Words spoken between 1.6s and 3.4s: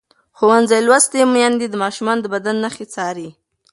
د ماشومانو د بدن نښې څاري.